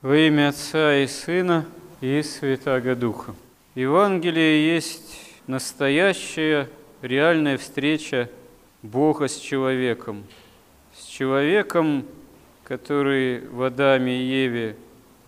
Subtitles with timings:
[0.00, 1.66] Во имя Отца и Сына
[2.00, 3.34] и Святаго Духа.
[3.74, 6.70] Евангелие есть настоящая,
[7.02, 8.30] реальная встреча
[8.82, 10.22] Бога с человеком.
[10.96, 12.04] С человеком,
[12.62, 14.76] который в Адаме и Еве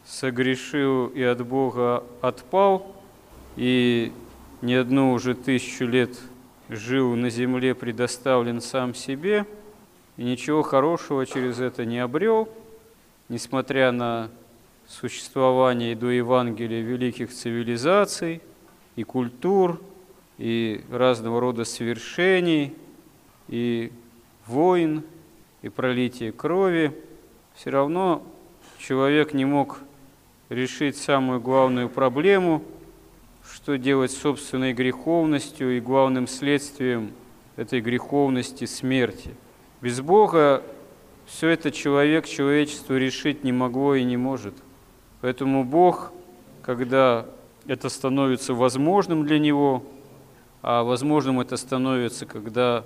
[0.06, 2.94] согрешил и от Бога отпал,
[3.56, 4.12] и
[4.62, 6.16] не одну уже тысячу лет
[6.68, 9.46] жил на земле, предоставлен сам себе,
[10.16, 12.48] и ничего хорошего через это не обрел,
[13.28, 14.30] несмотря на
[14.90, 18.42] существования до Евангелия великих цивилизаций
[18.96, 19.80] и культур,
[20.36, 22.74] и разного рода свершений,
[23.46, 23.92] и
[24.46, 25.04] войн,
[25.62, 26.92] и пролития крови,
[27.54, 28.26] все равно
[28.78, 29.78] человек не мог
[30.48, 32.62] решить самую главную проблему,
[33.48, 37.12] что делать с собственной греховностью и главным следствием
[37.54, 39.36] этой греховности– смерти.
[39.80, 40.64] Без Бога
[41.26, 44.54] все это человек человечеству решить не могло и не может–
[45.20, 46.12] Поэтому Бог,
[46.62, 47.26] когда
[47.66, 49.84] это становится возможным для Него,
[50.62, 52.84] а возможным это становится, когда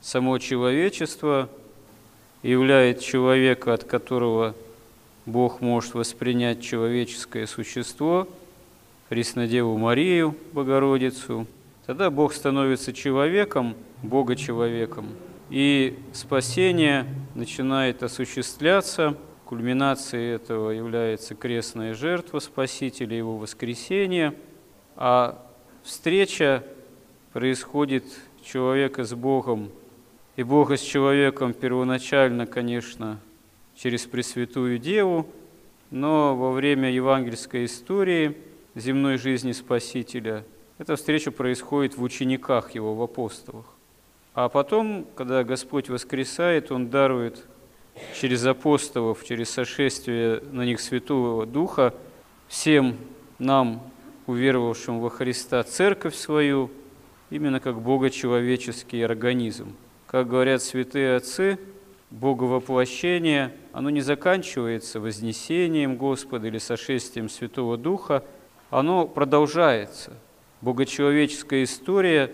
[0.00, 1.48] само человечество
[2.42, 4.54] являет человека, от которого
[5.26, 8.28] Бог может воспринять человеческое существо,
[9.08, 11.46] Преснодеву Марию, Богородицу,
[11.84, 13.74] тогда Бог становится человеком,
[14.04, 15.08] Бога человеком,
[15.50, 19.16] и спасение начинает осуществляться–
[19.50, 24.32] Кульминацией этого является крестная жертва Спасителя, его воскресение,
[24.94, 25.44] а
[25.82, 26.62] встреча
[27.32, 28.04] происходит
[28.44, 29.70] человека с Богом,
[30.36, 33.18] и Бога с человеком первоначально, конечно,
[33.74, 35.26] через Пресвятую Деву,
[35.90, 38.36] но во время евангельской истории
[38.76, 40.44] земной жизни Спасителя
[40.78, 43.66] эта встреча происходит в учениках его, в апостолах.
[44.32, 47.44] А потом, когда Господь воскресает, Он дарует
[48.18, 51.94] через апостолов, через сошествие на них Святого Духа,
[52.48, 52.96] всем
[53.38, 53.82] нам,
[54.26, 56.70] уверовавшим во Христа, церковь свою,
[57.30, 59.74] именно как богочеловеческий организм.
[60.06, 61.58] Как говорят святые отцы,
[62.10, 68.24] боговоплощение, оно не заканчивается вознесением Господа или сошествием Святого Духа,
[68.70, 70.12] оно продолжается.
[70.60, 72.32] Богочеловеческая история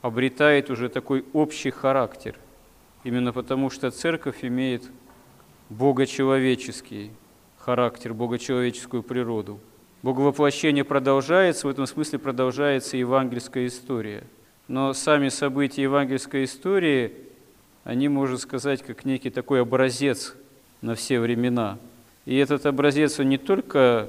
[0.00, 2.38] обретает уже такой общий характер,
[3.04, 4.84] именно потому что церковь имеет
[5.68, 7.10] богочеловеческий
[7.58, 9.58] характер, богочеловеческую природу.
[10.02, 14.24] Боговоплощение продолжается, в этом смысле продолжается евангельская история.
[14.68, 17.12] Но сами события евангельской истории,
[17.84, 20.34] они, можно сказать, как некий такой образец
[20.80, 21.78] на все времена.
[22.24, 24.08] И этот образец, он не только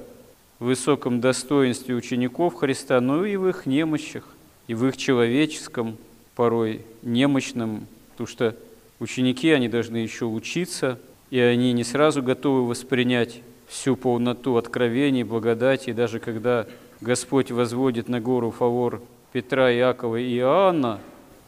[0.59, 4.27] в высоком достоинстве учеников Христа, но и в их немощах,
[4.67, 5.97] и в их человеческом,
[6.35, 8.55] порой немощном, потому что
[8.99, 10.99] ученики, они должны еще учиться–
[11.29, 16.67] и они не сразу готовы воспринять всю полноту откровений, благодати, и даже когда
[17.01, 19.01] Господь возводит на гору фавор
[19.33, 20.99] Петра, Иакова и Иоанна,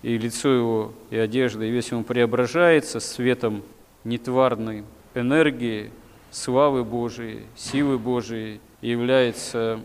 [0.02, 3.64] и лицо его, и одежда, и весь он преображается светом
[4.04, 4.84] нетварной
[5.16, 5.92] энергии,
[6.32, 9.80] славы Божией, силы Божией, является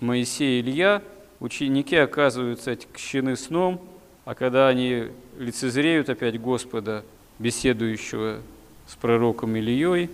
[0.00, 1.02] Моисей и Илья,
[1.40, 3.80] ученики оказываются отягчены сном,
[4.24, 5.06] а когда они
[5.38, 7.04] лицезреют опять Господа,
[7.38, 8.40] беседующего
[8.86, 10.10] с пророком Ильей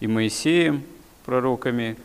[0.00, 0.82] и Моисеем,
[1.24, 1.96] пророками,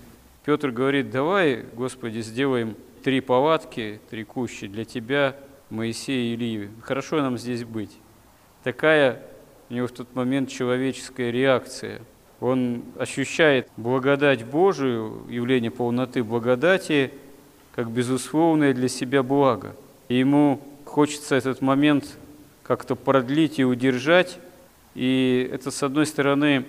[0.45, 5.35] Петр говорит, давай, Господи, сделаем три палатки, три кущи для Тебя,
[5.69, 6.69] Моисея и Ильи.
[6.81, 7.91] Хорошо нам здесь быть.
[8.63, 9.21] Такая
[9.69, 12.01] у него в тот момент человеческая реакция.
[12.39, 17.11] Он ощущает благодать Божию, явление полноты благодати,
[17.73, 19.75] как безусловное для себя благо.
[20.07, 22.17] И ему хочется этот момент
[22.63, 24.37] как-то продлить и удержать,
[24.95, 26.66] и это, с одной стороны,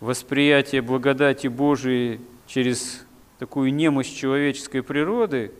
[0.00, 3.04] восприятие благодати Божией через
[3.38, 5.52] такую немощь человеческой природы,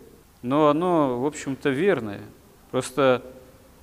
[0.43, 2.21] но оно, в общем-то, верное.
[2.71, 3.25] Просто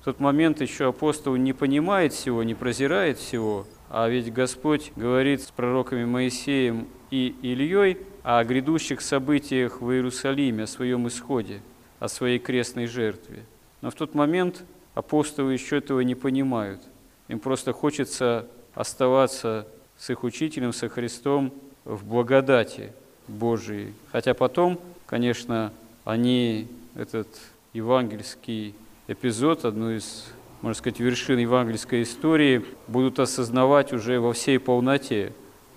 [0.00, 5.42] в тот момент еще апостол не понимает всего, не прозирает всего, а ведь Господь говорит
[5.42, 11.60] с пророками Моисеем и Ильей о грядущих событиях в Иерусалиме, о своем исходе,
[12.00, 13.44] о своей крестной жертве.
[13.82, 14.64] Но в тот момент
[14.94, 16.80] апостолы еще этого не понимают.
[17.28, 19.66] Им просто хочется оставаться
[19.98, 21.52] с их учителем, со Христом
[21.84, 22.92] в благодати
[23.28, 23.94] Божией.
[24.10, 25.72] Хотя потом, конечно,
[26.04, 27.28] они этот
[27.72, 28.74] евангельский
[29.06, 30.26] эпизод, одну из,
[30.60, 35.32] можно сказать, вершин евангельской истории, будут осознавать уже во всей полноте.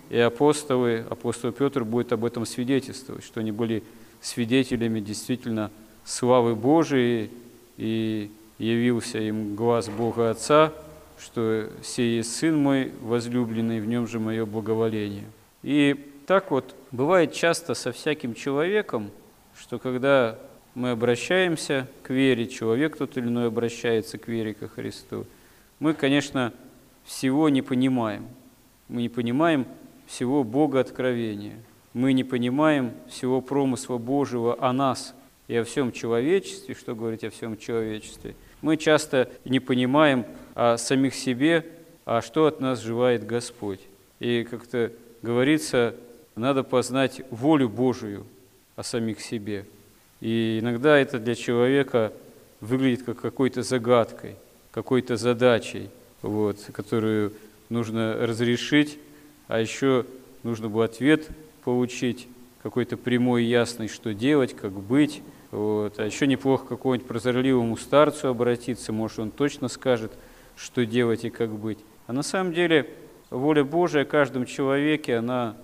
[0.09, 3.83] И апостолы, апостол Петр будет об этом свидетельствовать, что они были
[4.21, 5.71] свидетелями действительно
[6.03, 7.29] славы Божией,
[7.77, 10.73] и явился им глаз Бога Отца–
[11.19, 15.25] что «сей есть Сын мой возлюбленный, в нем же мое благоволение».
[15.63, 15.95] И
[16.25, 19.11] так вот бывает часто со всяким человеком,
[19.57, 20.37] что когда
[20.73, 25.25] мы обращаемся к вере, человек тот или иной обращается к вере ко Христу,
[25.79, 26.53] мы, конечно,
[27.03, 28.27] всего не понимаем.
[28.89, 29.65] Мы не понимаем
[30.07, 31.57] всего Бога откровения.
[31.93, 35.15] Мы не понимаем всего промысла Божьего о нас
[35.47, 38.35] и о всем человечестве, что говорить о всем человечестве.
[38.65, 40.25] Мы часто не понимаем
[40.55, 41.67] о самих себе,
[42.03, 43.79] а что от нас желает Господь.
[44.19, 44.91] И как-то
[45.21, 45.93] говорится,
[46.35, 48.25] надо познать волю Божию
[48.75, 49.67] о самих себе.
[50.19, 52.11] И иногда это для человека
[52.59, 54.35] выглядит как какой-то загадкой,
[54.71, 55.91] какой-то задачей,
[56.23, 57.33] вот, которую
[57.69, 58.97] нужно разрешить,
[59.47, 60.07] а еще
[60.41, 61.27] нужно бы ответ
[61.63, 62.27] получить,
[62.63, 65.21] какой-то прямой ясный, что делать, как быть.
[65.51, 65.99] Вот.
[65.99, 70.11] А еще неплохо какому-нибудь прозорливому старцу обратиться, может, он точно скажет,
[70.55, 71.79] что делать и как быть.
[72.07, 72.89] А на самом деле
[73.29, 75.55] воля Божия о каждом человеке, она,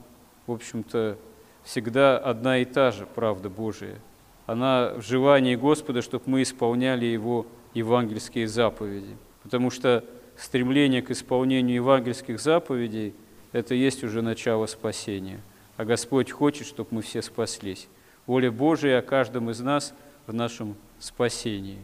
[0.48, 1.18] в общем-то,
[1.64, 4.00] всегда одна и та же, правда Божия.
[4.46, 9.16] Она в желании Господа, чтобы мы исполняли Его евангельские заповеди.
[9.44, 10.04] Потому что
[10.38, 13.14] стремление к исполнению евангельских заповедей–
[13.52, 15.42] это есть уже начало спасения.
[15.78, 17.88] А Господь хочет, чтобы мы все спаслись.
[18.32, 19.94] Воля Божия о каждом из нас
[20.26, 21.80] в нашем спасении.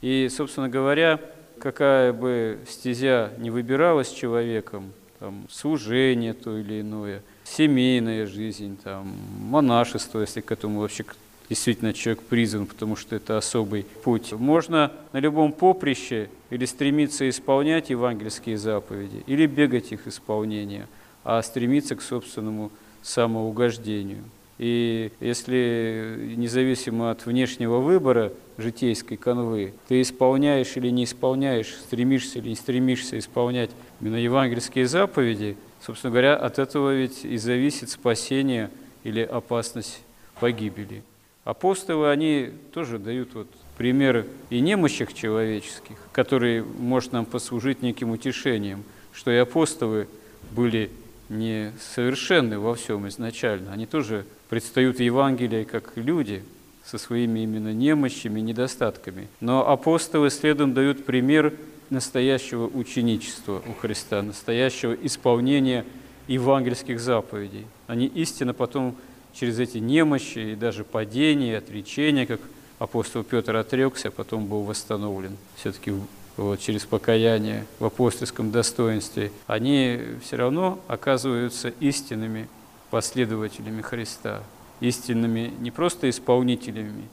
[0.00, 1.20] И, собственно говоря,
[1.60, 9.06] какая бы стезя не выбиралась человеком, там, служение то или иное, семейная жизнь, там,
[9.38, 11.04] монашество, если к этому вообще
[11.48, 14.32] действительно человек призван, потому что это особый путь.
[14.32, 20.88] Можно на любом поприще или стремиться исполнять евангельские заповеди, или бегать их исполнение,
[21.22, 24.24] а стремиться к собственному самоугождению.
[24.58, 32.50] И если независимо от внешнего выбора житейской канвы, ты исполняешь или не исполняешь, стремишься или
[32.50, 33.70] не стремишься исполнять
[34.00, 38.70] именно евангельские заповеди, собственно говоря, от этого ведь и зависит спасение
[39.02, 40.02] или опасность
[40.38, 41.02] погибели.
[41.44, 48.84] Апостолы, они тоже дают вот пример и немощах человеческих, которые может нам послужить неким утешением,
[49.12, 50.08] что и апостолы
[50.52, 50.90] были
[51.38, 53.72] не совершенны во всем изначально.
[53.72, 56.42] Они тоже предстают в Евангелии как люди
[56.84, 59.28] со своими именно немощами, недостатками.
[59.40, 61.54] Но апостолы следом дают пример
[61.90, 65.84] настоящего ученичества у Христа, настоящего исполнения
[66.28, 67.66] евангельских заповедей.
[67.86, 68.96] Они истинно потом
[69.32, 72.40] через эти немощи и даже падения, отречения, как
[72.78, 75.92] апостол Петр отрекся, а потом был восстановлен все-таки
[76.36, 82.48] вот, через покаяние в апостольском достоинстве, они все равно оказываются истинными
[82.90, 84.42] последователями Христа,
[84.80, 87.04] истинными не просто исполнителями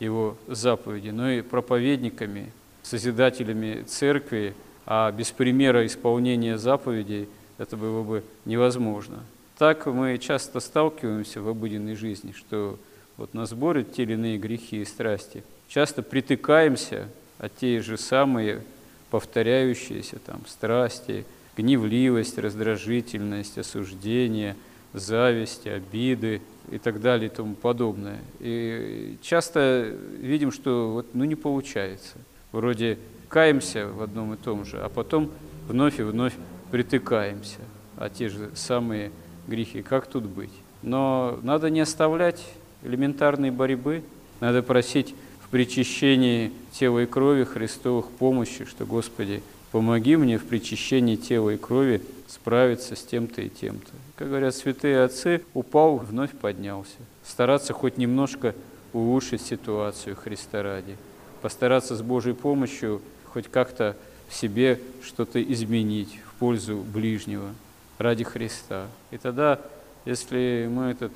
[0.00, 4.54] Его заповеди, но и проповедниками, созидателями церкви,
[4.86, 7.28] а без примера исполнения заповедей
[7.58, 9.22] это было бы невозможно.
[9.58, 12.78] Так мы часто сталкиваемся в обыденной жизни, что
[13.16, 15.44] вот нас борют те или иные грехи и страсти.
[15.68, 17.08] Часто притыкаемся
[17.44, 18.62] от те же самые
[19.10, 21.26] повторяющиеся там страсти,
[21.56, 24.56] гневливость, раздражительность, осуждение,
[24.92, 28.18] зависть, обиды и так далее и тому подобное.
[28.40, 32.16] И часто видим, что вот, ну, не получается.
[32.50, 32.98] Вроде
[33.28, 35.30] каемся в одном и том же, а потом
[35.68, 36.34] вновь и вновь
[36.70, 37.60] притыкаемся,
[37.96, 39.12] а те же самые
[39.46, 39.82] грехи.
[39.82, 40.52] Как тут быть?
[40.82, 42.44] Но надо не оставлять
[42.82, 44.02] элементарной борьбы,
[44.40, 51.16] надо просить в причащении тела и крови Христовых помощи, что, Господи, помоги мне в причащении
[51.16, 53.92] тела и крови справиться с тем-то и тем-то.
[54.16, 56.96] Как говорят святые отцы, упал, вновь поднялся.
[57.24, 58.54] Стараться хоть немножко
[58.92, 60.96] улучшить ситуацию Христа ради.
[61.42, 63.96] Постараться с Божьей помощью хоть как-то
[64.28, 67.50] в себе что-то изменить в пользу ближнего
[67.98, 68.86] ради Христа.
[69.10, 69.60] И тогда,
[70.04, 71.12] если мы этот,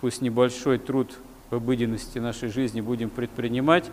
[0.00, 1.10] пусть небольшой труд
[1.52, 3.84] в обыденности нашей жизни будем предпринимать,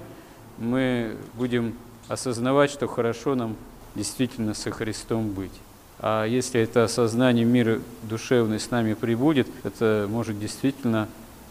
[0.57, 1.75] мы будем
[2.07, 3.57] осознавать, что хорошо нам
[3.95, 5.51] действительно со Христом быть.
[5.99, 11.09] А если это осознание мира душевный с нами прибудет, это может действительно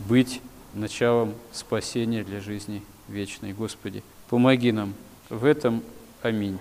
[0.09, 0.41] быть
[0.73, 3.53] началом спасения для жизни вечной.
[3.53, 4.95] Господи, помоги нам
[5.29, 5.83] в этом.
[6.23, 6.59] Аминь.